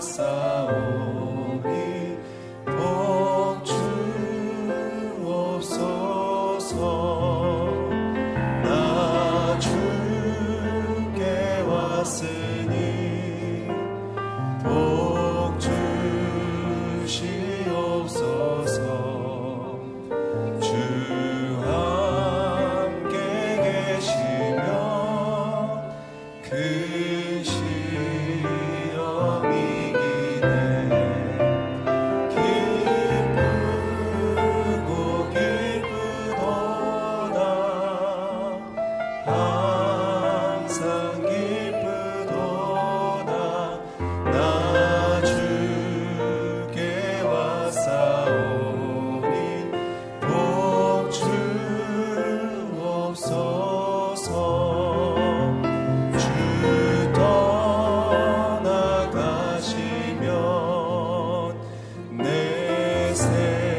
[0.00, 1.29] saúde.
[63.40, 63.69] name.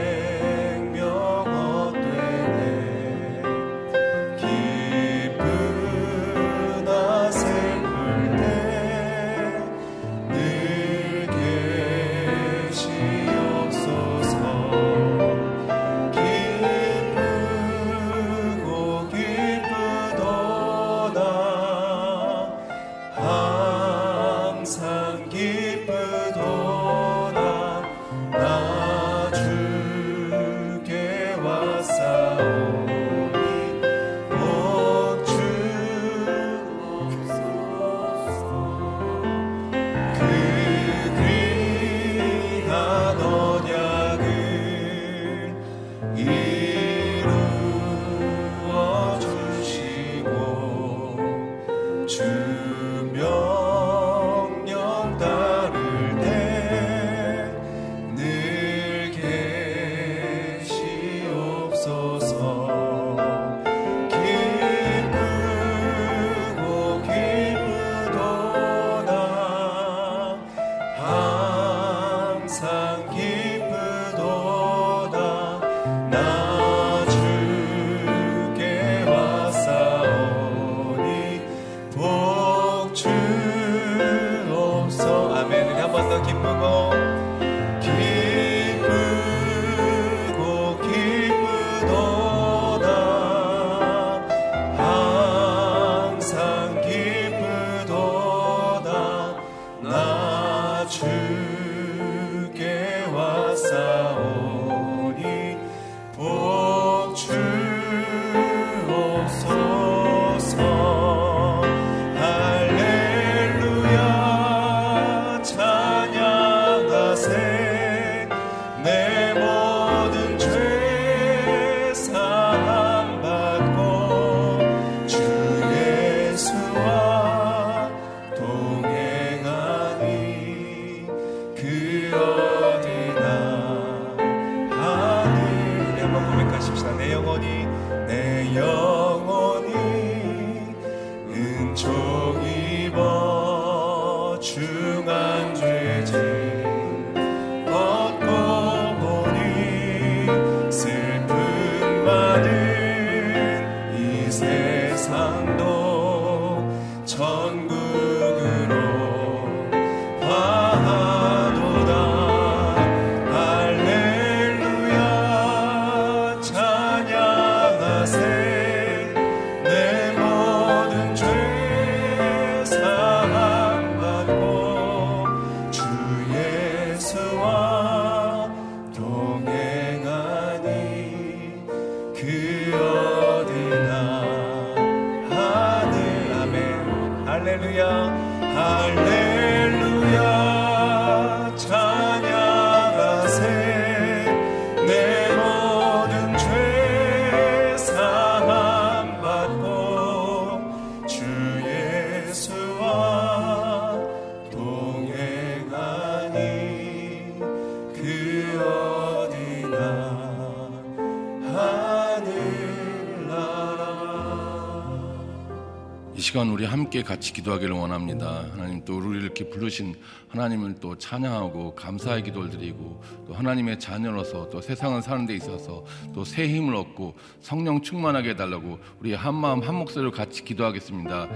[216.92, 218.48] 함께 같이 기도하기를 원합니다.
[218.52, 219.96] 하나님 또 우리를 이렇게 부르신
[220.28, 226.26] 하나님을 또 찬양하고 감사의 기도를 드리고 또 하나님의 자녀로서 또 세상을 사는 데 있어서 또
[226.26, 231.30] 새 힘을 얻고 성령 충만하게 해달라고 우리 한 마음 한 목소리로 같이 기도하겠습니다.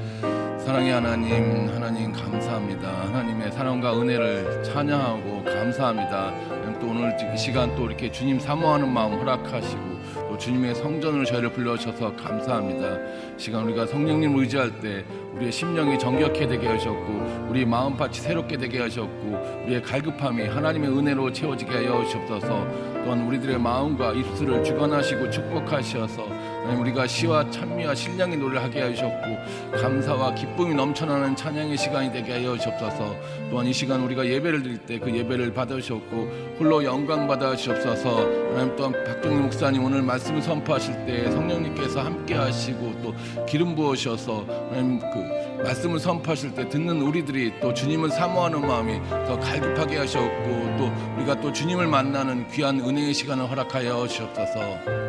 [0.59, 3.07] 사랑의 하나님, 하나님 감사합니다.
[3.07, 6.65] 하나님의 사랑과 은혜를 찬양하고 감사합니다.
[6.79, 9.95] 또 오늘 이 시간 또 이렇게 주님 사모하는 마음 허락하시고
[10.29, 13.37] 또 주님의 성전으로 저희를 불러주셔서 감사합니다.
[13.37, 19.63] 시간 우리가 성령님 의지할 때 우리의 심령이 정결케 되게 하셨고 우리 마음밭이 새롭게 되게 하셨고
[19.65, 22.95] 우리의 갈급함이 하나님의 은혜로 채워지게 하여 주옵소서.
[23.05, 26.23] 또한 우리들의 마음과 입술을 주관하시고 축복하셔서
[26.63, 32.57] 하나님 우리가 시와 찬미와 신령의 노래를 하게 하셨고 감사와 기쁨이 넘쳐나는 찬양의 시간이 되게 하여
[32.57, 33.15] 주옵소서.
[33.51, 38.17] 또한 이 시간 우리가 예배를 드릴 때 그 예배를 받으셨고 홀로 영광 받아 주옵소서.
[38.53, 43.13] 하나님 또한 박종일 목사님 오늘 말씀을 선포하실 때 성령님께서 함께 하시고 또
[43.45, 45.24] 기름 부으셔서 하나님 그
[45.65, 51.51] 말씀을 선포하실 때 듣는 우리들이 또 주님을 사모하는 마음이 더 갈급하게 하셨고 또 우리가 또
[51.51, 55.05] 주님을 만나는 귀한 은혜의 시간을 허락하여 주옵소서.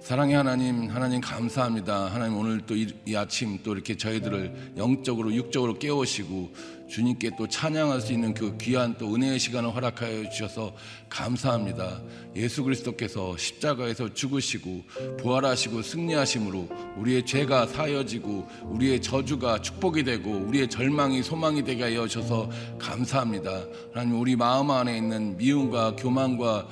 [0.00, 2.06] 사랑의 하나님, 하나님 감사합니다.
[2.06, 6.52] 하나님 오늘 또 이 아침 또 이렇게 저희들을 영적으로 육적으로 깨우시고
[6.90, 10.74] 주님께 또 찬양할 수 있는 그 귀한 또 은혜의 시간을 허락하여 주셔서
[11.08, 12.02] 감사합니다.
[12.34, 14.82] 예수 그리스도께서 십자가에서 죽으시고
[15.18, 22.50] 부활하시고 승리하심으로 우리의 죄가 사여지고 우리의 저주가 축복이 되고 우리의 절망이 소망이 되게 하여 주셔서
[22.78, 23.64] 감사합니다.
[23.94, 26.66] 하나님 우리 마음 안에 있는 미움과 교만과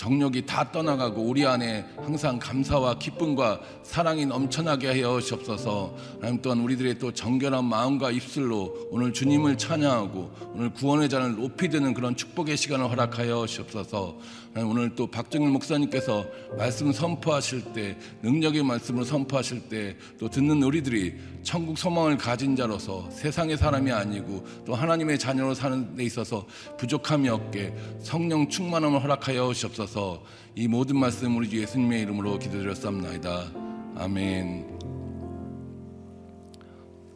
[0.00, 5.94] 정력이 다 떠나가고 우리 안에 항상 감사와 기쁨과 사랑이 넘쳐나게 하여 주옵소서.
[6.14, 11.92] 하나님 또한 우리들의 또 정결한 마음과 입술로 오늘 주님을 찬양하고 오늘 구원의 잔을 높이 드는
[11.92, 14.16] 그런 축복의 시간을 허락하여 주옵소서.
[14.56, 16.26] 오늘 또 박정일 목사님께서
[16.58, 23.56] 말씀 선포하실 때 능력의 말씀을 선포하실 때 또 듣는 우리들이 천국 소망을 가진 자로서 세상의
[23.56, 26.46] 사람이 아니고 또 하나님의 자녀로 사는 데 있어서
[26.78, 30.22] 부족함이 없게 성령 충만함을 허락하여 주옵소서
[30.56, 33.50] 이 모든 말씀 우리 주 예수님의 이름으로 기도드렸습니다.
[33.96, 34.78] 아멘.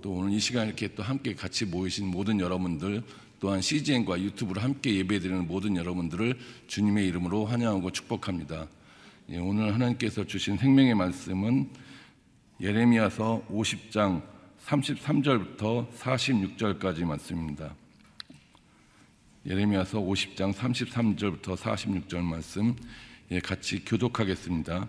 [0.01, 3.03] 또 오늘 이 시간 이렇게 또 함께 같이 모이신 모든 여러분들
[3.41, 8.69] 또한 CGN과 유튜브로 함께 예배드리는 모든 여러분들을 주님의 이름으로 환영하고 축복합니다.
[9.31, 11.71] 예, 오늘 하나님께서 주신 생명의 말씀은
[12.61, 14.23] 예레미야서 50장
[14.67, 17.75] 33절부터 46절까지 말씀입니다.
[19.47, 22.75] 예레미야서 50장 33절부터 46절 말씀
[23.31, 24.89] 예, 같이 교독하겠습니다.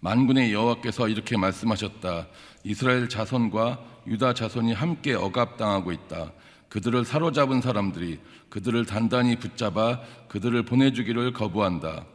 [0.00, 2.28] 만군의 여호와께서 이렇게 말씀하셨다.
[2.64, 6.32] 이스라엘 자손과 유다 자손이 함께 억압당하고 있다.
[6.70, 12.06] 그들을 사로잡은 사람들이 그들을 단단히 붙잡아 그들을 보내주기를 거부한다.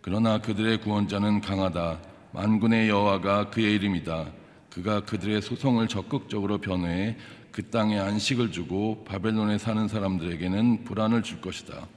[0.00, 2.00] 그러나 그들의 구원자는 강하다.
[2.32, 4.26] 만군의 여호와가 그의 이름이다.
[4.70, 7.16] 그가 그들의 소송을 적극적으로 변호해
[7.50, 11.88] 그 땅에 안식을 주고 바벨론에 사는 사람들에게는 불안을 줄 것이다.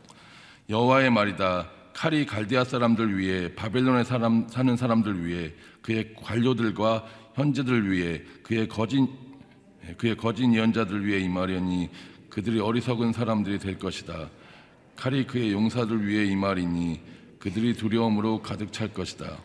[0.70, 1.70] 여호와의 말이다.
[1.93, 5.53] 칼이 갈대아 사람들 위해 바벨론에 사람, 사는 사람들 위해
[5.84, 7.05] 그의 관료들과
[7.36, 9.08] 현재들 위해 그의 거짓
[9.97, 11.89] 그의 거짓 예언자들 위해 임하려니
[12.29, 14.29] 그들이 어리석은 사람들이 될 것이다.
[14.95, 17.01] 칼이 그의 용사들 위해 임하리니
[17.39, 19.38] 그들이 두려움으로 가득 찰 것이다.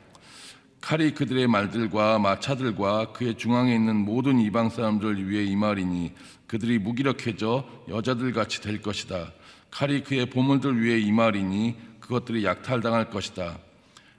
[0.80, 6.12] 칼이 그들의 말들과 마차들과 그의 중앙에 있는 모든 이방 사람들 위해 임하리니
[6.46, 9.32] 그들이 무기력해져 여자들 같이 될 것이다.
[9.70, 13.58] 칼이 그의 보물들 위해 임하리니 그것들이 약탈당할 것이다.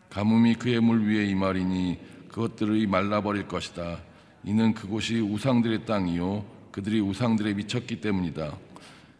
[0.09, 4.00] 가뭄이 그의 물 위에 임하리니 그것들이 말라버릴 것이다.
[4.47, 8.55] 이는 그곳이 우상들의 땅이요 그들이 우상들에 미쳤기 때문이다.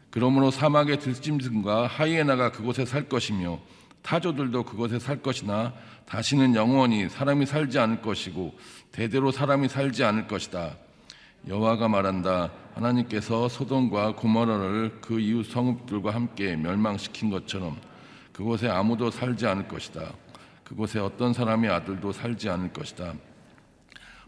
[0.10, 3.60] 그러므로 사막의 들짐승과 하이에나가 그곳에 살 것이며
[4.04, 5.74] 타조들도 그곳에 살 것이나
[6.06, 8.54] 다시는 영원히 사람이 살지 않을 것이고
[8.94, 10.78] 대대로 사람이 살지 않을 것이다.
[11.46, 12.50] 여호와가 말한다.
[12.76, 17.76] 하나님께서 소돔과 고모라를 그 이웃 성읍들과 함께 멸망시킨 것처럼
[18.32, 20.10] 그곳에 아무도 살지 않을 것이다.
[20.64, 23.14] 그곳에 어떤 사람의 아들도 살지 않을 것이다.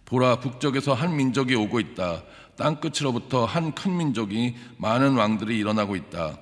[0.09, 2.23] 보라 북쪽에서 한 민족이 오고 있다.
[2.57, 6.37] 땅 끝으로부터 한 큰 민족이 많은 왕들이 일어나고 있다.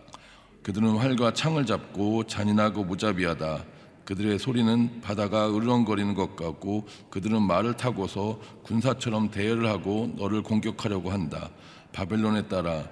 [0.63, 3.65] 그들은 활과 창을 잡고 잔인하고 무자비하다.
[4.05, 11.49] 그들의 소리는 바다가 으르렁거리는 것 같고 그들은 말을 타고서 군사처럼 대열을 하고 너를 공격하려고 한다.
[11.91, 12.87] 바벨론에 따라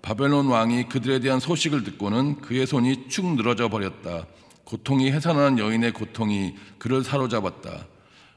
[0.00, 4.24] 바벨론 왕이 그들에 대한 소식을 듣고는 그의 손이 축 늘어져 버렸다.
[4.64, 7.86] 고통이 해산하는 여인의 고통이 그를 사로잡았다.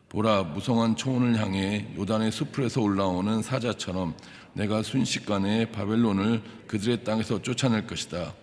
[0.10, 4.16] 보라 무성한 초원을 향해 요단의 숲에서 올라오는 사자처럼
[4.54, 8.34] 내가 순식간에 바벨론을 그들의 땅에서 쫓아낼 것이다.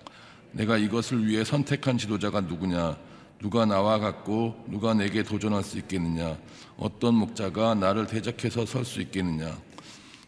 [0.53, 2.97] 내가 이것을 위해 선택한 지도자가 누구냐?
[3.41, 6.39] 누가 나와 같고 누가 내게 도전할 수 있겠느냐?
[6.77, 9.59] 어떤 목자가 나를 대적해서 설 수 있겠느냐?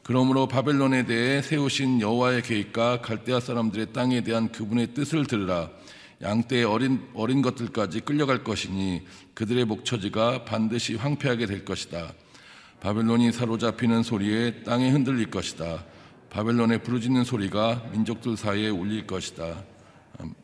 [0.02, 5.71] 그러므로 바벨론에 대해 세우신 여호와의 계획과 갈대아 사람들의 땅에 대한 그분의 뜻을 들으라.
[6.20, 9.02] 양떼의 어린 어린 것들까지 끌려갈 것이니
[9.34, 12.12] 그들의 목처지가 반드시 황폐하게 될 것이다.
[12.80, 15.84] 바벨론이 사로잡히는 소리에 땅이 흔들릴 것이다.
[16.30, 19.64] 바벨론의 부르짖는 소리가 민족들 사이에 울릴 것이다.
[20.20, 20.34] 음,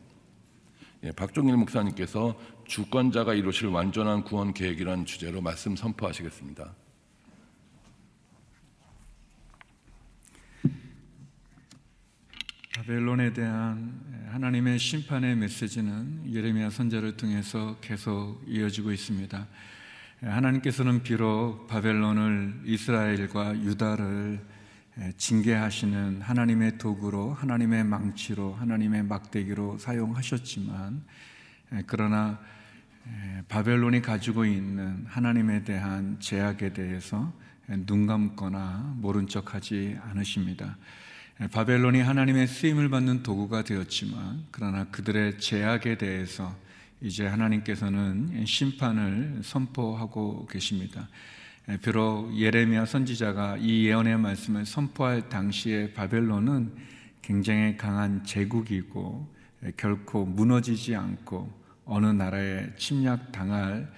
[1.03, 6.73] 예, 박종일 목사님께서 주권자가 이루실 완전한 구원 계획이라는 주제로 말씀 선포하시겠습니다.
[12.75, 13.93] 바벨론에 대한
[14.31, 19.47] 하나님의 심판의 메시지는 예레미야 선자를 통해서 계속 이어지고 있습니다.
[20.21, 24.41] 하나님께서는 비록 바벨론을 이스라엘과 유다를
[25.15, 31.01] 징계하시는 하나님의 도구로, 하나님의 망치로, 하나님의 막대기로 사용하셨지만,
[31.87, 32.41] 그러나
[33.47, 37.31] 바벨론이 가지고 있는 하나님에 대한 제약에 대해서
[37.85, 40.75] 눈 감거나 모른 척하지 않으십니다.
[41.51, 46.55] 바벨론이 하나님의 쓰임을 받는 도구가 되었지만 그러나 그들의 제약에 대해서
[47.01, 51.09] 이제 하나님께서는 심판을 선포하고 계십니다.
[51.81, 56.71] 비록 예레미야 선지자가 이 예언의 말씀을 선포할 당시에 바벨론은
[57.21, 59.27] 굉장히 강한 제국이고
[59.75, 61.51] 결코 무너지지 않고
[61.83, 63.91] 어느 나라에 침략당할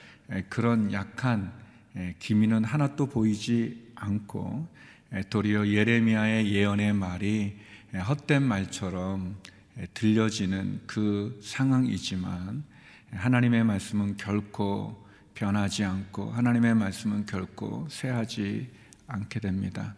[0.50, 1.52] 그런 약한
[2.18, 4.68] 기미는 하나도 보이지 않고
[5.30, 7.58] 도리어 예레미야의 예언의 말이
[7.94, 9.38] 헛된 말처럼
[9.94, 12.64] 들려지는 그 상황이지만
[13.12, 18.70] 하나님의 말씀은 결코 변하지 않고 하나님의 말씀은 결코 쇠하지
[19.08, 19.96] 않게 됩니다.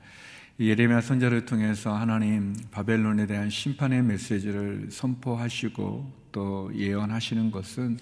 [0.59, 7.97] 예레미야 선자를 통해서 하나님 바벨론에 대한 심판의 메시지를 선포하시고 또 예언하시는 것은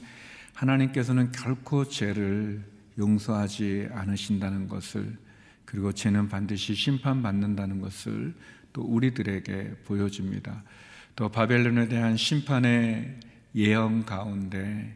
[0.54, 2.66] 하나님께서는 결코 죄를
[2.98, 5.18] 용서하지 않으신다는 것을
[5.68, 8.34] 그리고 죄는 반드시 심판받는다는 것을
[8.72, 10.64] 또 우리들에게 보여줍니다.
[11.18, 13.20] 또 바벨론에 대한 심판의
[13.54, 14.96] 예언 가운데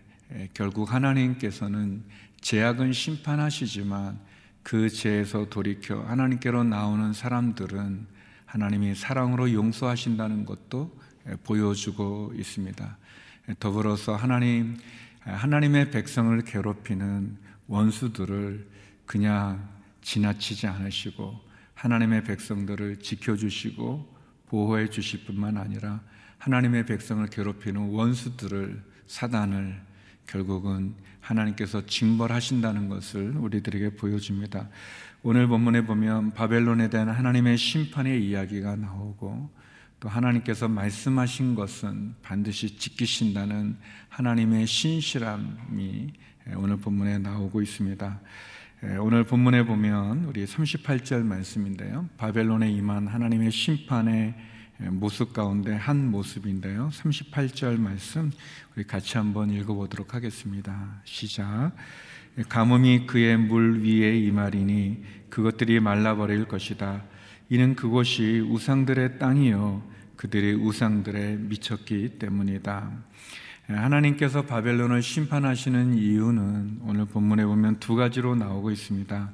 [0.54, 2.04] 결국 하나님께서는
[2.40, 4.18] 죄악은 심판하시지만
[4.64, 8.08] 그 죄에서 돌이켜 하나님께로 나오는 사람들은
[8.46, 10.98] 하나님이 사랑으로 용서하신다는 것도
[11.44, 12.98] 보여주고 있습니다.
[13.60, 14.78] 더불어서 하나님
[15.20, 17.38] 하나님의 백성을 괴롭히는
[17.68, 18.68] 원수들을
[19.06, 21.40] 그냥 지나치지 않으시고
[21.74, 24.16] 하나님의 백성들을 지켜주시고
[24.48, 26.02] 보호해 주실 뿐만 아니라
[26.38, 29.82] 하나님의 백성을 괴롭히는 원수들을 사단을
[30.28, 34.70] 결국은 하나님께서 징벌하신다는 것을 우리들에게 보여줍니다.
[35.24, 39.52] 오늘 본문에 보면 바벨론에 대한 하나님의 심판의 이야기가 나오고
[40.00, 43.78] 또 하나님께서 말씀하신 것은 반드시 지키신다는
[44.10, 46.14] 하나님의 신실함이
[46.56, 48.20] 오늘 본문에 나오고 있습니다.
[48.84, 52.10] 예, 오늘 본문에 보면 우리 38절 말씀인데요.
[52.18, 54.34] 바벨론에 임한 하나님의 심판의
[54.80, 56.90] 모습 가운데 한 모습인데요.
[56.92, 58.32] 38절 말씀
[58.76, 61.00] 우리 같이 한번 읽어보도록 하겠습니다.
[61.04, 61.74] 시작.
[62.50, 67.04] 가뭄이 그의 물 위에 임하리니 그것들이 말라버릴 것이다.
[67.50, 69.84] 이는 그곳이 우상들의 땅이요
[70.16, 72.92] 그들이 우상들에 미쳤기 때문이다.
[73.72, 79.32] 예, 하나님께서 바벨론을 심판하시는 이유는 오늘 본문에 보면 두 가지로 나오고 있습니다.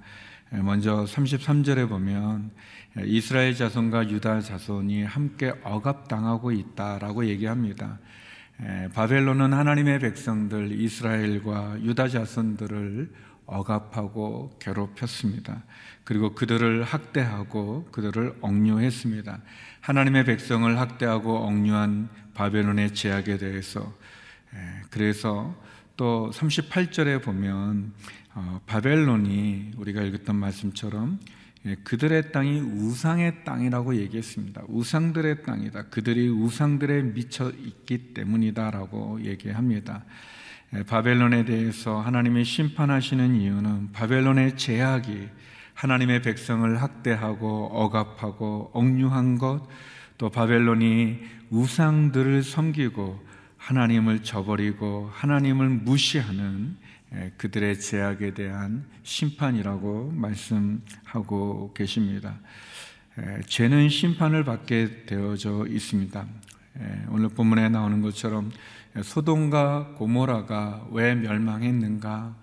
[0.53, 2.51] 예, 먼저 33절에 보면
[3.00, 8.00] 예, 이스라엘 자손과 유다 자손이 함께 억압당하고 있다라고 얘기합니다.
[8.94, 13.12] 바벨론은 하나님의 백성들 이스라엘과 유다 자손들을
[13.46, 15.63] 억압하고 괴롭혔습니다.
[16.03, 19.39] 그리고 그들을 학대하고 그들을 억류했습니다.
[19.82, 24.07] 하나님의 백성을 학대하고 억류한 바벨론의 제약에 대해서 예,
[24.90, 25.56] 그래서
[25.96, 27.94] 또 38절에 보면
[28.36, 31.20] 어, 바벨론이 우리가 읽었던 말씀처럼
[31.66, 34.64] 예, 그들의 땅이 우상의 땅이라고 얘기했습니다.
[34.68, 35.86] 우상들의 땅이다.
[35.86, 40.06] 그들이 우상들에 미쳐 있기 때문이다라고 얘기합니다.
[40.76, 45.30] 예, 바벨론에 대해서 하나님이 심판하시는 이유는 바벨론의 제약이
[45.74, 49.68] 하나님의 백성을 학대하고 억압하고 억류한 것,
[50.18, 56.78] 또 바벨론이 우상들을 섬기고 하나님을 저버리고 하나님을 무시하는
[57.38, 62.38] 그들의 제약에 대한 심판이라고 말씀하고 계십니다.
[63.48, 66.26] 죄는 심판을 받게 되어져 있습니다.
[67.10, 68.52] 오늘 본문에 나오는 것처럼
[69.02, 72.36] 소돔과 고모라가 왜 멸망했는가?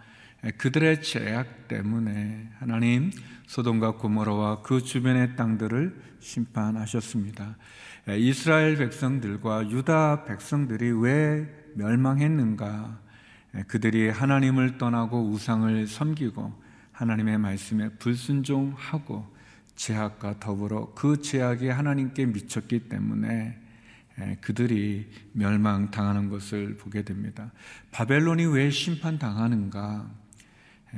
[0.58, 3.10] 그들의 죄악 때문에 하나님
[3.46, 7.56] 소돔과 고모라와 그 주변의 땅들을 심판하셨습니다.
[8.12, 13.00] 이스라엘 백성들과 유다 백성들이 왜 멸망했는가?
[13.66, 19.32] 그들이 하나님을 떠나고 우상을 섬기고 하나님의 말씀에 불순종하고
[19.74, 23.58] 제약과 더불어 그 제약이 하나님께 미쳤기 때문에
[24.42, 27.52] 그들이 멸망당하는 것을 보게 됩니다.
[27.90, 30.10] 바벨론이 왜 심판당하는가?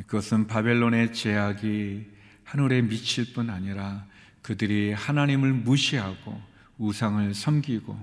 [0.06, 2.10] 그것은 바벨론의 제약이
[2.44, 4.06] 하늘에 미칠 뿐 아니라
[4.42, 7.96] 그들이 하나님을 무시하고 우상을 섬기고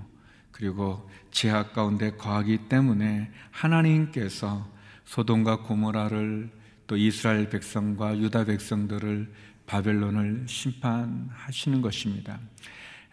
[0.50, 4.68] 그리고 제약 가운데 거하기 때문에 하나님께서
[5.04, 6.50] 소돔과 고모라를
[6.86, 9.32] 또 이스라엘 백성과 유다 백성들을
[9.66, 12.38] 바벨론을 심판하시는 것입니다.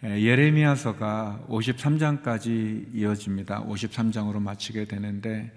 [0.03, 3.65] 예레미야서가 53장까지 이어집니다.
[3.65, 5.55] 53장으로 마치게 되는데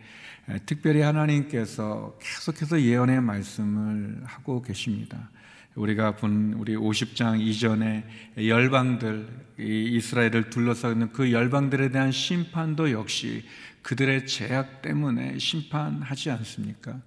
[0.67, 5.31] 특별히 하나님께서 계속해서 예언의 말씀을 하고 계십니다.
[5.75, 8.04] 우리가 본 우리 50장 이전에
[8.37, 9.28] 열방들
[9.59, 13.45] 이스라엘을 둘러싸고 있는 그 열방들에 대한 심판도 역시
[13.83, 17.00] 그들의 제약 때문에 심판하지 않습니까?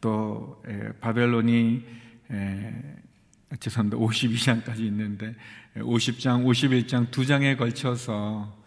[0.00, 0.62] 또
[1.00, 1.84] 바벨론이
[3.60, 3.98] 죄송합니다.
[3.98, 5.34] 52장까지 있는데
[5.76, 8.62] 50장, 51장 두 장에 걸쳐서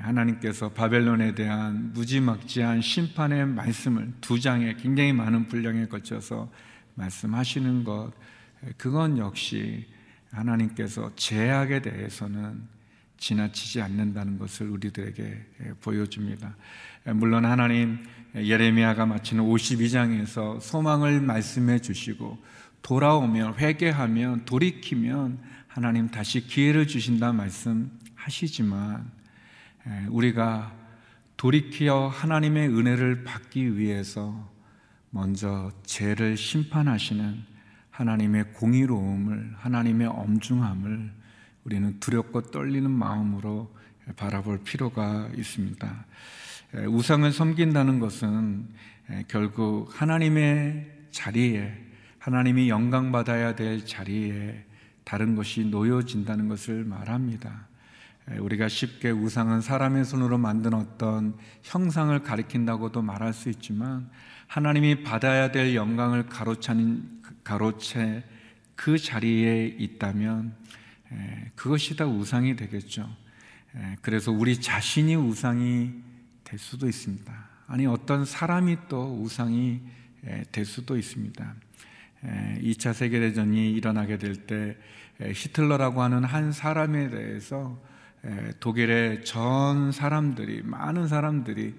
[0.00, 6.50] 하나님께서 바벨론에 대한 무지막지한 심판의 말씀을 두 장에 굉장히 많은 분량에 걸쳐서
[6.94, 8.12] 말씀하시는 것
[8.76, 9.86] 그건 역시
[10.30, 12.62] 하나님께서 제약에 대해서는
[13.18, 15.46] 지나치지 않는다는 것을 우리들에게
[15.80, 16.54] 보여줍니다.
[17.14, 17.98] 물론 하나님
[18.34, 22.38] 예레미야가 마치는 52장에서 소망을 말씀해 주시고
[22.82, 29.10] 돌아오면 회개하면 돌이키면 하나님 다시 기회를 주신다 말씀하시지만
[30.10, 30.74] 우리가
[31.36, 34.50] 돌이키어 하나님의 은혜를 받기 위해서
[35.10, 37.55] 먼저 죄를 심판하시는
[37.96, 41.10] 하나님의 공의로움을, 하나님의 엄중함을
[41.64, 43.74] 우리는 두렵고 떨리는 마음으로
[44.16, 46.04] 바라볼 필요가 있습니다.
[46.88, 48.68] 우상을 섬긴다는 것은
[49.28, 51.72] 결국 하나님의 자리에,
[52.18, 54.66] 하나님이 영광받아야 될 자리에
[55.04, 57.66] 다른 것이 놓여진다는 것을 말합니다.
[58.40, 64.10] 우리가 쉽게 우상은 사람의 손으로 만든 어떤 형상을 가리킨다고도 말할 수 있지만
[64.48, 67.15] 하나님이 받아야 될 영광을 가로차는
[67.46, 68.24] 가로채
[68.74, 70.56] 그 자리에 있다면
[71.54, 73.08] 그것이 다 우상이 되겠죠.
[74.02, 75.92] 그래서 우리 자신이 우상이
[76.42, 77.48] 될 수도 있습니다.
[77.68, 79.80] 아니 어떤 사람이 또 우상이
[80.50, 81.54] 될 수도 있습니다.
[82.24, 84.76] 2차 세계대전이 일어나게 될 때
[85.20, 87.80] 히틀러라고 하는 한 사람에 대해서
[88.58, 91.76] 독일의 전 사람들이 많은 사람들이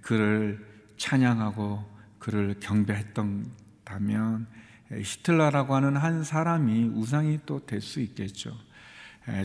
[0.00, 0.66] 그를
[0.96, 1.84] 찬양하고
[2.18, 4.59] 그를 경배했던다면
[4.92, 8.56] 히틀러라고 하는 한 사람이 우상이 또 될 수 있겠죠.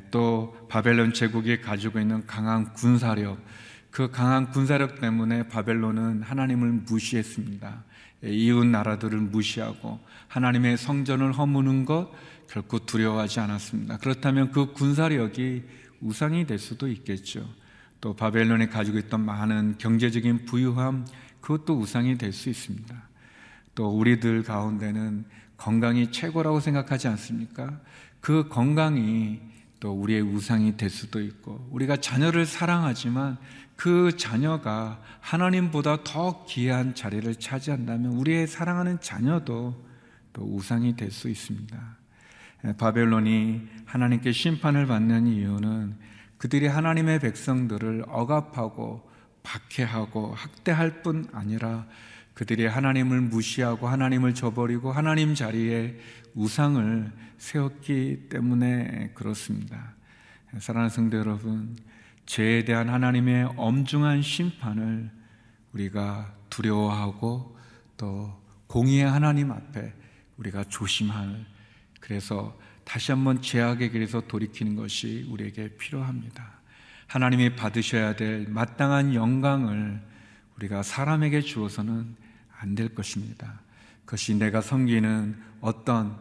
[0.09, 3.37] 또 바벨론 제국이 가지고 있는 강한 군사력,
[3.91, 7.83] 그 강한 군사력 때문에 바벨론은 하나님을 무시했습니다.
[8.23, 12.11] 이웃 나라들을 무시하고 하나님의 성전을 허무는 것
[12.49, 13.97] 결코 두려워하지 않았습니다.
[13.97, 15.63] 그렇다면 그 군사력이
[16.01, 17.47] 우상이 될 수도 있겠죠.
[18.01, 21.05] 또 바벨론이 가지고 있던 많은 경제적인 부유함,
[21.41, 23.09] 그것도 우상이 될 수 있습니다.
[23.75, 25.25] 또 우리들 가운데는
[25.57, 27.79] 건강이 최고라고 생각하지 않습니까?
[28.21, 29.39] 그 건강이
[29.79, 33.37] 또 우리의 우상이 될 수도 있고 우리가 자녀를 사랑하지만
[33.75, 39.85] 그 자녀가 하나님보다 더 귀한 자리를 차지한다면 우리의 사랑하는 자녀도
[40.33, 41.97] 또 우상이 될 수 있습니다.
[42.77, 45.95] 바벨론이 하나님께 심판을 받는 이유는
[46.37, 49.07] 그들이 하나님의 백성들을 억압하고
[49.43, 51.85] 박해하고 학대할 뿐 아니라
[52.35, 55.97] 그들이 하나님을 무시하고 하나님을 저버리고 하나님 자리에
[56.35, 59.95] 우상을 세웠기 때문에 그렇습니다.
[60.59, 61.77] 사랑하는 성도 여러분,
[62.25, 65.09] 죄에 대한 하나님의 엄중한 심판을
[65.71, 67.57] 우리가 두려워하고
[67.95, 69.93] 또 공의의 하나님 앞에
[70.37, 71.45] 우리가 조심할
[72.01, 76.59] 그래서 다시 한번 죄악의 길에서 돌이키는 것이 우리에게 필요합니다.
[77.07, 80.01] 하나님이 받으셔야 될 마땅한 영광을
[80.57, 82.24] 우리가 사람에게 주어서는
[82.65, 83.61] 안 될 것입니다.
[84.05, 86.17] 그것이 내가 섬기는 어떤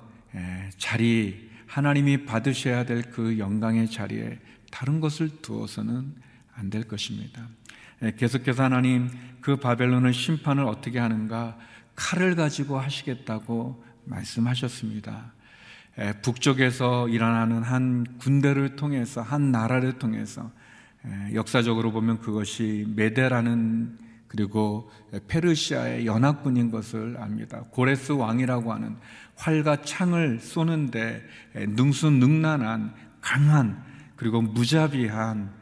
[0.77, 4.39] 자리, 하나님이 받으셔야 될 그 영광의 자리에
[4.71, 6.15] 다른 것을 두어서는
[6.55, 7.49] 안 될 것입니다.
[8.19, 9.09] 계속해서 하나님
[9.41, 11.57] 그 바벨론의 심판을 어떻게 하는가
[11.97, 15.33] 칼을 가지고 하시겠다고 말씀하셨습니다.
[16.23, 20.51] 북쪽에서 일어나는 한 군대를 통해서 한 나라를 통해서
[21.33, 23.99] 역사적으로 보면 그것이 메데라는
[24.35, 24.91] 그리고
[25.29, 27.63] 페르시아의 연합군인 것을 압니다.
[27.71, 28.97] 고레스 왕이라고 하는
[29.37, 31.23] 활과 창을 쏘는데
[31.55, 33.81] 능수능란한 강한
[34.17, 35.53] 그리고 무자비한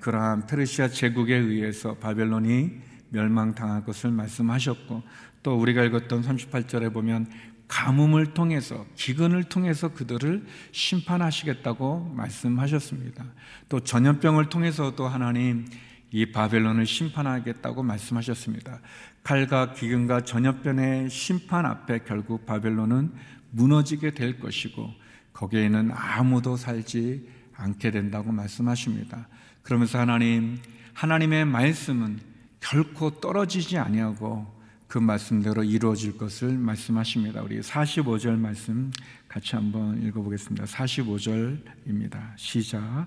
[0.00, 2.72] 그러한 페르시아 제국에 의해서 바벨론이
[3.10, 5.04] 멸망당할 것을 말씀하셨고
[5.44, 7.28] 또 우리가 읽었던 38절에 보면
[7.68, 13.24] 가뭄을 통해서 기근을 통해서 그들을 심판하시겠다고 말씀하셨습니다.
[13.68, 15.66] 또 전염병을 통해서도 하나님
[16.12, 18.80] 이 바벨론을 심판하겠다고 말씀하셨습니다.
[19.22, 23.12] 칼과 기근과 전염병의 심판 앞에 결국 바벨론은
[23.50, 24.92] 무너지게 될 것이고
[25.32, 29.28] 거기에는 아무도 살지 않게 된다고 말씀하십니다.
[29.62, 30.58] 그러면서 하나님
[30.94, 32.20] 하나님의 말씀은
[32.60, 34.59] 결코 떨어지지 아니하고
[34.90, 37.42] 그 말씀대로 이루어질 것을 말씀하십니다.
[37.42, 38.90] 우리 45절 말씀
[39.28, 40.64] 같이 한번 읽어보겠습니다.
[40.64, 42.32] 45절입니다.
[42.34, 43.06] 시작.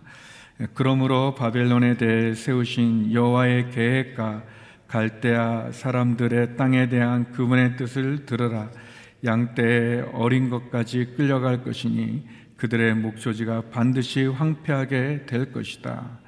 [0.76, 4.46] 그러므로 바벨론에 대해 세우신 여호와의 계획과
[4.88, 8.72] 갈대아 사람들의 땅에 대한 그분의 뜻을 들으라.
[9.26, 16.23] 양떼의 어린 것까지 끌려갈 것이니 그들의 목조지가 반드시 황폐하게 될 것이다.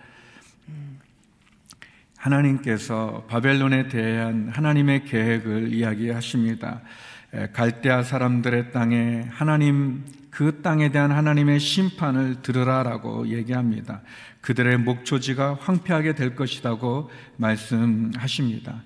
[2.26, 6.82] 하나님께서 바벨론에 대한 하나님의 계획을 이야기하십니다.
[7.54, 14.02] 갈대아 사람들의 땅에 하나님 그 땅에 대한 하나님의 심판을 들으라라고 얘기합니다.
[14.42, 18.82] 그들의 목초지가 황폐하게 될 것이라고 말씀하십니다.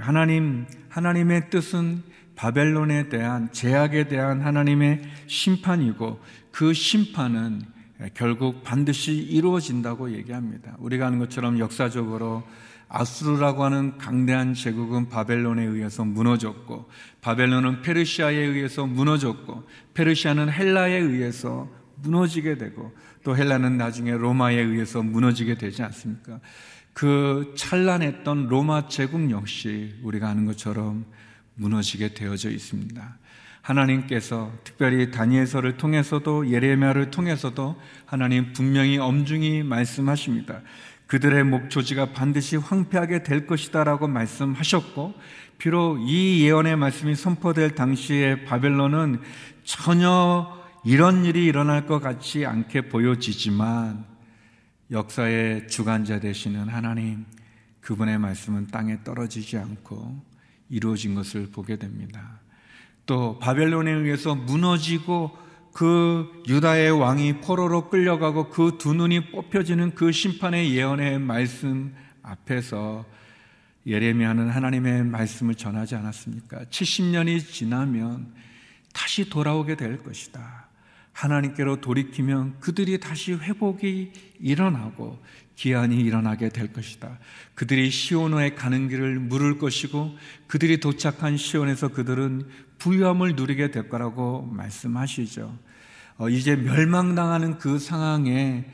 [0.00, 2.02] 하나님 하나님의 뜻은
[2.36, 6.20] 바벨론에 대한 제약에 대한 하나님의 심판이고
[6.52, 7.62] 그 심판은
[8.14, 10.76] 결국 반드시 이루어진다고 얘기합니다.
[10.78, 12.42] 우리가 아는 것처럼 역사적으로
[12.88, 16.88] 아수르라고 하는 강대한 제국은 바벨론에 의해서 무너졌고
[17.22, 21.68] 바벨론은 페르시아에 의해서 무너졌고 페르시아는 헬라에 의해서
[22.02, 26.40] 무너지게 되고 또 헬라는 나중에 로마에 의해서 무너지게 되지 않습니까?
[26.92, 31.06] 그 찬란했던 로마 제국 역시 우리가 아는 것처럼
[31.54, 33.18] 무너지게 되어져 있습니다.
[33.64, 40.60] 하나님께서 특별히 다니엘서를 통해서도 예레미야를 통해서도 하나님 분명히 엄중히 말씀하십니다.
[41.06, 45.14] 그들의 목조지가 반드시 황폐하게 될 것이다라고 말씀하셨고
[45.56, 49.20] 비록 이 예언의 말씀이 선포될 당시에 바벨론은
[49.64, 50.46] 전혀
[50.84, 54.04] 이런 일이 일어날 것 같지 않게 보여지지만
[54.90, 57.24] 역사의 주관자 되시는 하나님
[57.80, 60.22] 그분의 말씀은 땅에 떨어지지 않고
[60.68, 62.43] 이루어진 것을 보게 됩니다.
[63.06, 65.36] 또 바벨론에 의해서 무너지고
[65.72, 73.04] 그 유다의 왕이 포로로 끌려가고 그 두 눈이 뽑혀지는 그 심판의 예언의 말씀 앞에서
[73.86, 76.64] 예레미야는 하나님의 말씀을 전하지 않았습니까?
[76.70, 78.32] 70년이 지나면
[78.94, 80.63] 다시 돌아오게 될 것이다.
[81.14, 85.18] 하나님께로 돌이키면 그들이 다시 회복이 일어나고
[85.56, 87.18] 기한이 일어나게 될 것이다.
[87.54, 90.16] 그들이 시온에 가는 길을 물을 것이고
[90.48, 92.46] 그들이 도착한 시온에서 그들은
[92.78, 95.56] 부유함을 누리게 될 거라고 말씀하시죠.
[96.18, 98.64] 어, 이제 멸망당하는 그 상황에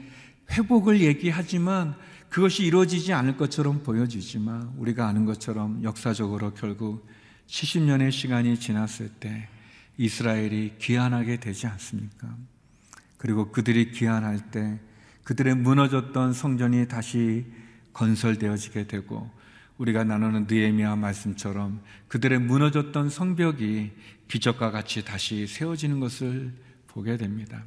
[0.50, 1.94] 회복을 얘기하지만
[2.30, 7.06] 그것이 이루어지지 않을 것처럼 보여지지만 우리가 아는 것처럼 역사적으로 결국
[7.46, 9.48] 70년의 시간이 지났을 때
[9.96, 12.36] 이스라엘이 귀환하게 되지 않습니까?
[13.18, 14.78] 그리고 그들이 귀환할 때
[15.24, 17.46] 그들의 무너졌던 성전이 다시
[17.92, 19.30] 건설되어지게 되고
[19.78, 23.92] 우리가 나누는 느에미아 말씀처럼 그들의 무너졌던 성벽이
[24.28, 26.52] 기적과 같이 다시 세워지는 것을
[26.86, 27.64] 보게 됩니다.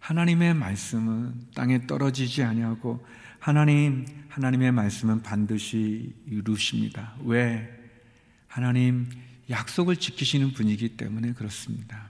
[0.00, 3.04] 하나님의 말씀은 땅에 떨어지지 아니하고
[3.38, 7.14] 하나님 하나님의 말씀은 반드시 이루십니다.
[7.24, 7.68] 왜?
[8.48, 9.08] 하나님
[9.50, 12.08] 약속을 지키시는 분이기 때문에 그렇습니다.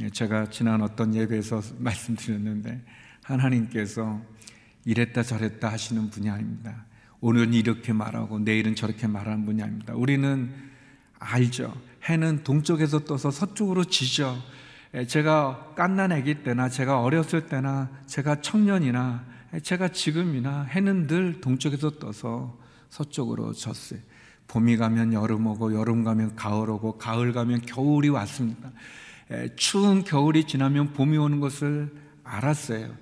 [0.00, 2.80] 예, 제가 지난 어떤 예배에서 말씀드렸는데
[3.24, 4.22] 하나님께서
[4.84, 6.86] 이랬다 저랬다 하시는 분이 아닙니다.
[7.20, 9.94] 오늘은 이렇게 말하고 내일은 저렇게 말하는 분이 아닙니다.
[9.94, 10.52] 우리는
[11.18, 11.74] 알죠.
[12.08, 14.42] 해는 동쪽에서 떠서 서쪽으로 지죠.
[15.06, 19.24] 제가 깐난 아기 때나 제가 어렸을 때나 제가 청년이나
[19.62, 24.00] 제가 지금이나 해는 늘 동쪽에서 떠서 서쪽으로 졌어요.
[24.50, 28.72] 봄이 가면 여름 오고 여름 가면 가을 오고 가을 가면 겨울이 왔습니다.
[29.54, 32.92] 추운 겨울이 지나면 봄이 오는 것을 알았어요.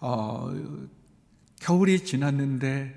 [0.00, 0.52] 어,
[1.60, 2.94] 겨울이 지났는데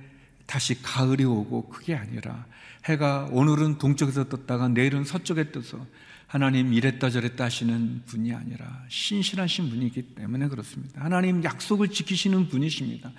[0.47, 2.45] 다시 가을이 오고 그게 아니라
[2.85, 5.85] 해가 오늘은 동쪽에서 떴다가 내일은 서쪽에 떠서
[6.25, 11.03] 하나님 이랬다 저랬다 하시는 분이 아니라 신실하신 분이기 때문에 그렇습니다.
[11.03, 13.11] 하나님 약속을 지키시는 분이십니다.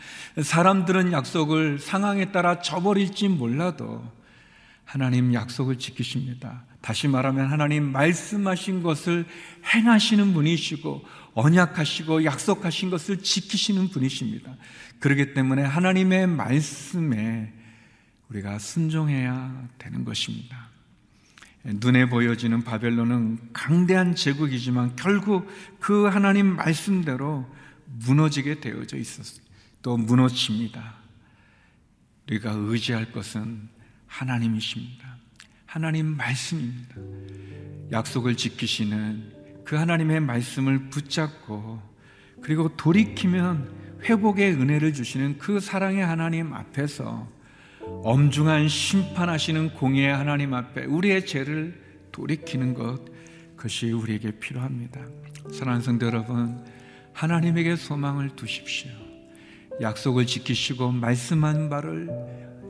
[0.42, 4.02] 사람들은 약속을 상황에 따라 저버릴지 몰라도
[4.92, 6.66] 하나님 약속을 지키십니다.
[6.82, 9.24] 다시 말하면 하나님 말씀하신 것을
[9.74, 11.02] 행하시는 분이시고
[11.32, 14.54] 언약하시고 약속하신 것을 지키시는 분이십니다.
[15.00, 17.54] 그렇기 때문에 하나님의 말씀에
[18.28, 20.68] 우리가 순종해야 되는 것입니다.
[21.64, 25.48] 눈에 보여지는 바벨론은 강대한 제국이지만 결국
[25.80, 27.50] 그 하나님 말씀대로
[27.86, 29.42] 무너지게 되어져 있었어요.
[29.80, 30.96] 또 무너집니다.
[32.28, 33.70] 우리가 의지할 것은
[34.12, 35.16] 하나님이십니다.
[35.64, 36.96] 하나님 말씀입니다.
[37.90, 41.80] 약속을 지키시는 그 하나님의 말씀을 붙잡고
[42.42, 47.26] 그리고 돌이키면 회복의 은혜를 주시는 그 사랑의 하나님 앞에서
[47.80, 51.80] 엄중한 심판하시는 공의의 하나님 앞에 우리의 죄를
[52.12, 53.00] 돌이키는 것
[53.56, 55.00] 그것이 우리에게 필요합니다.
[55.52, 56.64] 사랑하는 성도 여러분,
[57.12, 58.90] 하나님에게 소망을 두십시오.
[59.80, 62.08] 약속을 지키시고 말씀한 바를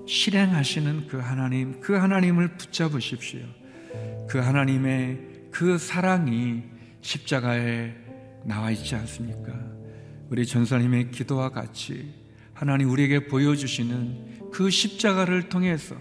[0.06, 3.40] 실행하시는 그 하나님, 그 하나님을 붙잡으십시오.
[4.28, 5.18] 그 하나님의
[5.50, 6.62] 그 사랑이
[7.00, 7.94] 십자가에
[8.44, 9.52] 나와 있지 않습니까?
[10.30, 12.14] 우리 전사님의 기도와 같이
[12.54, 15.96] 하나님 우리에게 보여주시는 그 십자가를 통해서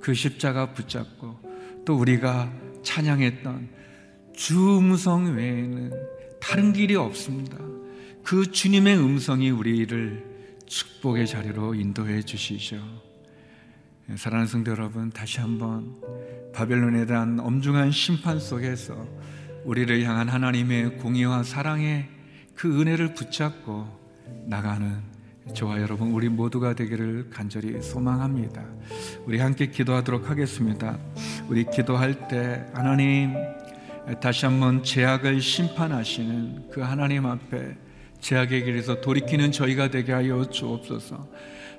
[0.00, 1.40] 그 십자가 붙잡고
[1.84, 3.68] 또 우리가 찬양했던
[4.34, 5.92] 주 음성 외에는
[6.40, 7.58] 다른 길이 없습니다.
[8.22, 10.24] 그 주님의 음성이 우리를
[10.66, 13.11] 축복의 자리로 인도해 주시죠.
[14.16, 15.94] 사랑하는 성도 여러분, 다시 한번
[16.52, 19.06] 바벨론에 대한 엄중한 심판 속에서
[19.64, 22.08] 우리를 향한 하나님의 공의와 사랑의
[22.54, 23.86] 그 은혜를 붙잡고
[24.46, 25.00] 나가는
[25.54, 28.64] 저와 여러분 우리 모두가 되기를 간절히 소망합니다.
[29.24, 30.98] 우리 함께 기도하도록 하겠습니다.
[31.48, 33.34] 우리 기도할 때 하나님
[34.20, 37.76] 다시 한번 제약을 심판하시는 그 하나님 앞에
[38.20, 41.28] 제약의 길에서 돌이키는 저희가 되게 하여 주옵소서.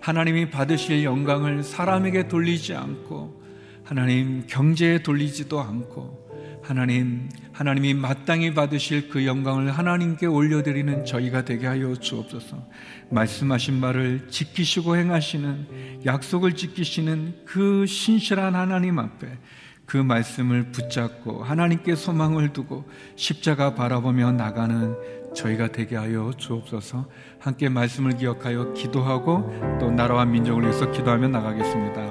[0.04, 3.42] 하나님이 받으실 영광을 사람에게 돌리지 않고
[3.86, 11.96] 하나님 경제에 돌리지도 않고 하나님, 하나님이 마땅히 받으실 그 영광을 하나님께 올려드리는 저희가 되게 하여
[11.96, 12.68] 주옵소서.
[13.12, 19.38] 말씀하신 말을 지키시고 행하시는 약속을 지키시는 그 신실한 하나님 앞에
[19.86, 24.96] 그 말씀을 붙잡고 하나님께 소망을 두고 십자가 바라보며 나가는
[25.34, 27.06] 저희가 되게 하여 주옵소서.
[27.40, 32.02] 함께 말씀을 기억하여 기도하고 또 나라와 민족을 위해서 기도하며 나가겠습니다.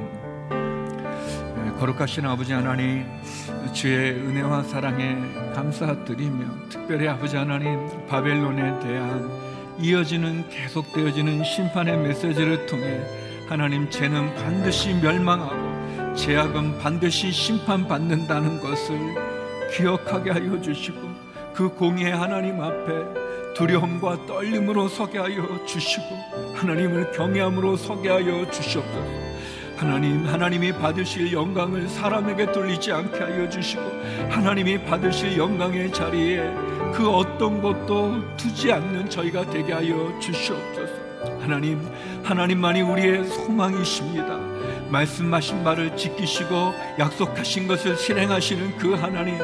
[1.64, 3.06] 네, 거룩하신 아버지 하나님.
[3.72, 5.16] 주의 은혜와 사랑에
[5.54, 9.30] 감사드리며 특별히 아버지 하나님 바벨론에 대한
[9.80, 13.00] 이어지는 계속되어지는 심판의 메시지를 통해
[13.48, 18.98] 하나님 죄는 반드시 멸망하고 죄악은 반드시 심판받는다는 것을
[19.74, 21.11] 기억하게 하여 주시고
[21.54, 26.04] 그 공의의 하나님 앞에 두려움과 떨림으로 서게 하여 주시고
[26.54, 29.22] 하나님을 경외함으로 서게 하여 주시옵소서.
[29.82, 33.82] 하나님, 하나님이 받으실 영광을 사람에게 돌리지 않게 하여 주시고,
[34.30, 36.38] 하나님이 받으실 영광의 자리에
[36.94, 40.92] 그 어떤 것도 두지 않는 저희가 되게 하여 주시옵소서.
[41.40, 41.84] 하나님,
[42.22, 44.38] 하나님만이 우리의 소망이십니다.
[44.88, 49.36] 말씀하신 말을 지키시고 약속하신 것을 실행하시는 그 하나님,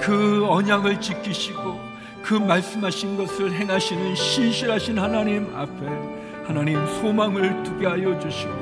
[0.00, 1.80] 그 언약을 지키시고
[2.22, 5.86] 그 말씀하신 것을 행하시는 신실하신 하나님 앞에
[6.46, 8.52] 하나님 소망을 두게 하여 주시고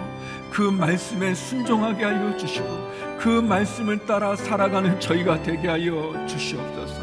[0.51, 7.03] 그 말씀에 순종하게 하여 주시고 그 말씀을 따라 살아가는 저희가 되게 하여 주시옵소서.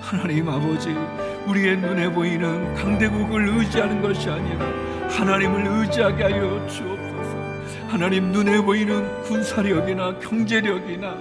[0.00, 0.94] 하나님 아버지,
[1.48, 4.64] 우리의 눈에 보이는 강대국을 의지하는 것이 아니라
[5.08, 7.36] 하나님을 의지하게 하여 주옵소서.
[7.88, 11.16] 하나님 눈에 보이는 군사력이나 경제력이나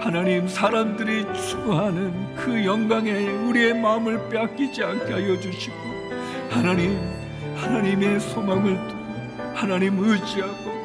[0.00, 3.10] 하나님 사람들이 추구하는 그 영광에
[3.48, 5.74] 우리의 마음을 빼앗기지 않게 하여 주시고
[6.50, 6.98] 하나님
[7.56, 8.98] 하나님의 소망을 두고
[9.54, 10.78] 하나님 의지하고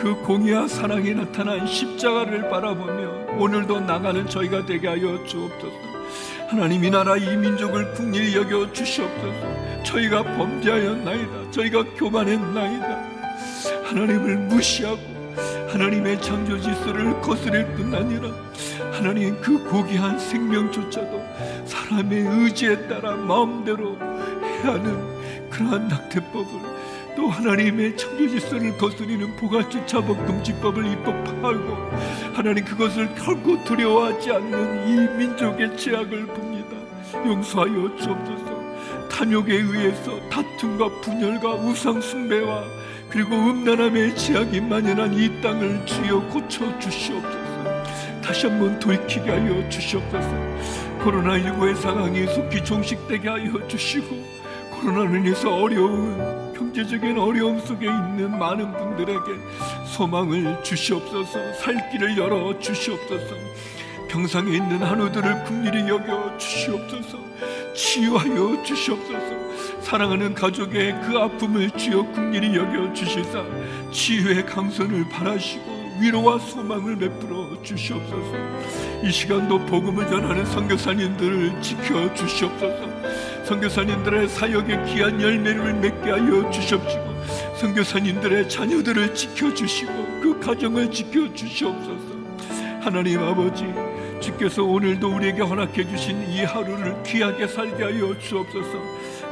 [0.00, 5.88] 그 공의와 사랑이 나타난 십자가를 바라보며 오늘도 나가는 저희가 되게 하여 주옵소서.
[6.48, 9.82] 하나님 이 나라 이 민족을 국리 여겨 주시옵소서.
[9.84, 11.50] 저희가 범죄하였나이다.
[11.50, 13.02] 저희가 교만했나이다.
[13.84, 15.17] 하나님을 무시하고
[15.68, 18.30] 하나님의 창조 질서를 거스릴 뿐 아니라
[18.92, 21.22] 하나님 그 고귀한 생명조차도
[21.66, 26.78] 사람의 의지에 따라 마음대로 해야 하는 그러한 낙태법을
[27.16, 31.90] 또 하나님의 창조 질서를 거스리는 부가주 차법 금지법을 입법하고
[32.32, 36.76] 하나님 그것을 결코 두려워하지 않는 이 민족의 죄악을 봅니다.
[37.26, 39.08] 용서하여 주옵소서.
[39.10, 42.77] 탐욕에 의해서 다툼과 분열과 우상 숭배와
[43.08, 47.82] 그리고 음란함의 죄악이 만연한 이 땅을 주여 고쳐 주시옵소서.
[48.22, 50.28] 다시 한번 돌이키게 하여 주시옵소서.
[51.00, 54.38] 코로나19의 상황이 속히 종식되게 하여 주시고
[54.72, 59.20] 코로나로 인해서 어려운 경제적인 어려움 속에 있는 많은 분들에게
[59.86, 63.34] 소망을 주시옵소서 살 길을 열어 주시옵소서
[64.08, 67.28] 병상에 있는 한우들을 국리히 여겨 주시옵소서
[67.74, 69.80] 치유하여 주시옵소서.
[69.80, 73.44] 사랑하는 가족의 그 아픔을 주여 국리히 여겨 주시사
[73.92, 78.32] 치유의 강선을 바라시고 위로와 소망을 베풀어 주시옵소서.
[79.04, 82.88] 이 시간도 복음을 전하는 선교사님들을 지켜 주시옵소서.
[83.44, 87.08] 선교사님들의 사역의 귀한 열매를 맺게 하여 주시옵시고
[87.60, 92.18] 선교사님들의 자녀들을 지켜 주시고 그 가정을 지켜 주시옵소서.
[92.80, 93.64] 하나님 아버지
[94.20, 98.78] 주께서 오늘도 우리에게 허락해 주신 이 하루를 귀하게 살게 하여 주옵소서.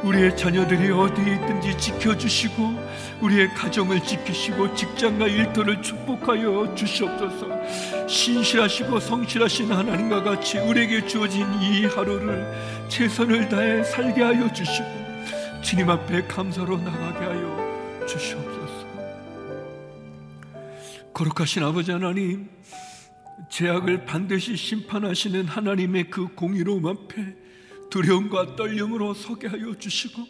[0.03, 8.07] 우리의 자녀들이 어디 있든지 지켜주시고 우리의 가정을 지키시고 직장과 일터를 축복하여 주시옵소서.
[8.07, 12.45] 신실하시고 성실하신 하나님과 같이 우리에게 주어진 이 하루를
[12.89, 14.87] 최선을 다해 살게 하여 주시고
[15.61, 18.87] 주님 앞에 감사로 나가게 하여 주시옵소서.
[21.13, 22.47] 거룩하신 아버지 하나님
[23.49, 27.35] 죄악을 반드시 심판하시는 하나님의 그 공의로움 앞에
[27.89, 30.27] 두려움과 떨림으로 서게 하여 주시고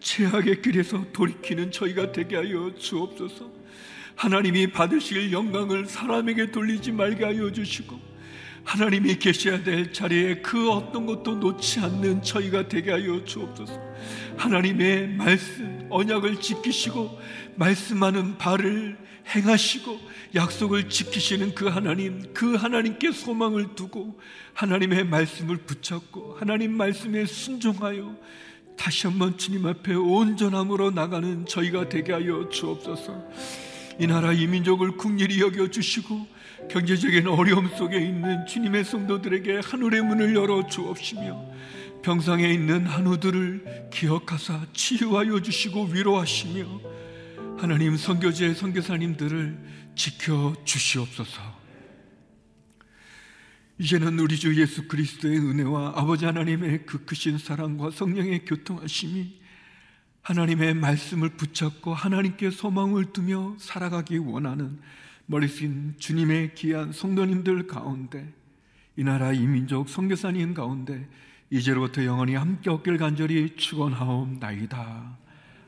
[0.00, 3.50] 죄악의 길에서 돌이키는 저희가 되게 하여 주옵소서
[4.16, 8.10] 하나님이 받으실 영광을 사람에게 돌리지 말게 하여 주시고
[8.64, 13.80] 하나님이 계셔야 될 자리에 그 어떤 것도 놓지 않는 저희가 되게 하여 주옵소서.
[14.36, 17.18] 하나님의 말씀, 언약을 지키시고
[17.56, 20.00] 말씀하는 바를 행하시고
[20.34, 24.18] 약속을 지키시는 그 하나님, 그 하나님께 소망을 두고
[24.54, 28.16] 하나님의 말씀을 붙잡고 하나님 말씀에 순종하여
[28.76, 33.28] 다시 한번 주님 앞에 온전함으로 나가는 저희가 되게 하여 주옵소서.
[33.98, 36.26] 이 나라 이 민족을 국리히 여겨 주시고
[36.70, 41.50] 경제적인 어려움 속에 있는 주님의 성도들에게 하늘의 문을 열어 주옵시며
[42.02, 46.80] 병상에 있는 한우들을 기억하사 치유하여 주시고 위로하시며
[47.60, 49.58] 하나님 선교제 선교사님들을
[49.94, 51.42] 지켜 주시옵소서.
[53.76, 59.38] 이제는 우리 주 예수 그리스도의 은혜와 아버지 하나님의 그 크신 사랑과 성령의 교통하심이
[60.22, 64.80] 하나님의 말씀을 붙잡고 하나님께 소망을 두며 살아가기 원하는
[65.26, 68.32] 머리신 주님의 귀한 성도님들 가운데
[68.96, 71.06] 이 나라 이민족 성교사님 가운데
[71.50, 75.18] 이제로부터 영원히 함께 없길 간절히 축원하옵나이다.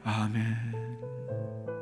[0.04, 1.81] 아멘.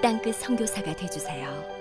[0.00, 1.77] 땅끝 성교사가 되주세요